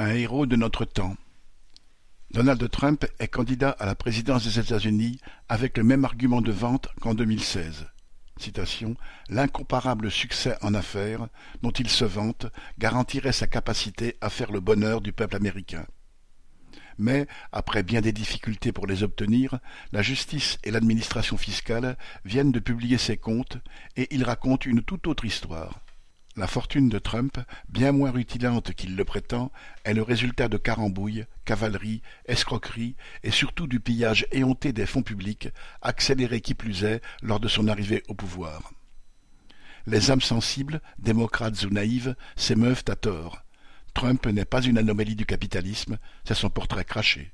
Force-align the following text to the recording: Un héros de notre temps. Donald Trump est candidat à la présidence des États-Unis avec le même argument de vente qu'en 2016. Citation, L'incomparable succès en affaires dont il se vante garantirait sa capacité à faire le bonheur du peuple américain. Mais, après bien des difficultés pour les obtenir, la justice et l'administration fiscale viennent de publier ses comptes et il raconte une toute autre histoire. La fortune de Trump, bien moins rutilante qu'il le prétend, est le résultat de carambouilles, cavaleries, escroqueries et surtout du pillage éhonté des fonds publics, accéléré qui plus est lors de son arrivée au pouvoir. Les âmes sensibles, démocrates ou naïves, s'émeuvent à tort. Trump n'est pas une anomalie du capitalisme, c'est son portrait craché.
Un 0.00 0.10
héros 0.10 0.46
de 0.46 0.54
notre 0.54 0.84
temps. 0.84 1.16
Donald 2.30 2.70
Trump 2.70 3.04
est 3.18 3.26
candidat 3.26 3.70
à 3.70 3.84
la 3.84 3.96
présidence 3.96 4.44
des 4.44 4.60
États-Unis 4.60 5.18
avec 5.48 5.76
le 5.76 5.82
même 5.82 6.04
argument 6.04 6.40
de 6.40 6.52
vente 6.52 6.86
qu'en 7.00 7.14
2016. 7.14 7.84
Citation, 8.36 8.94
L'incomparable 9.28 10.08
succès 10.12 10.56
en 10.62 10.72
affaires 10.74 11.26
dont 11.62 11.72
il 11.72 11.88
se 11.88 12.04
vante 12.04 12.46
garantirait 12.78 13.32
sa 13.32 13.48
capacité 13.48 14.14
à 14.20 14.30
faire 14.30 14.52
le 14.52 14.60
bonheur 14.60 15.00
du 15.00 15.12
peuple 15.12 15.34
américain. 15.34 15.84
Mais, 16.96 17.26
après 17.50 17.82
bien 17.82 18.00
des 18.00 18.12
difficultés 18.12 18.70
pour 18.70 18.86
les 18.86 19.02
obtenir, 19.02 19.58
la 19.90 20.02
justice 20.02 20.58
et 20.62 20.70
l'administration 20.70 21.36
fiscale 21.36 21.98
viennent 22.24 22.52
de 22.52 22.60
publier 22.60 22.98
ses 22.98 23.16
comptes 23.16 23.58
et 23.96 24.06
il 24.14 24.22
raconte 24.22 24.64
une 24.64 24.82
toute 24.82 25.08
autre 25.08 25.24
histoire. 25.24 25.80
La 26.38 26.46
fortune 26.46 26.88
de 26.88 27.00
Trump, 27.00 27.36
bien 27.68 27.90
moins 27.90 28.12
rutilante 28.12 28.72
qu'il 28.72 28.94
le 28.94 29.04
prétend, 29.04 29.50
est 29.82 29.92
le 29.92 30.02
résultat 30.02 30.46
de 30.46 30.56
carambouilles, 30.56 31.26
cavaleries, 31.44 32.00
escroqueries 32.26 32.94
et 33.24 33.32
surtout 33.32 33.66
du 33.66 33.80
pillage 33.80 34.24
éhonté 34.30 34.72
des 34.72 34.86
fonds 34.86 35.02
publics, 35.02 35.48
accéléré 35.82 36.40
qui 36.40 36.54
plus 36.54 36.84
est 36.84 37.02
lors 37.22 37.40
de 37.40 37.48
son 37.48 37.66
arrivée 37.66 38.04
au 38.06 38.14
pouvoir. 38.14 38.70
Les 39.88 40.12
âmes 40.12 40.20
sensibles, 40.20 40.80
démocrates 41.00 41.64
ou 41.64 41.70
naïves, 41.70 42.14
s'émeuvent 42.36 42.84
à 42.86 42.94
tort. 42.94 43.42
Trump 43.92 44.24
n'est 44.26 44.44
pas 44.44 44.62
une 44.62 44.78
anomalie 44.78 45.16
du 45.16 45.26
capitalisme, 45.26 45.98
c'est 46.22 46.34
son 46.34 46.50
portrait 46.50 46.84
craché. 46.84 47.32